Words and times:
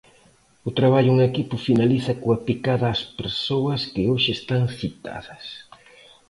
O 0.67 0.69
traballo 0.79 1.11
en 1.13 1.19
equipo 1.31 1.55
finaliza 1.67 2.13
coa 2.21 2.41
picada 2.47 2.93
ás 2.93 3.01
persoas 3.19 3.81
que 3.93 4.03
hoxe 4.11 4.31
están 4.37 4.63
citadas. 4.79 5.45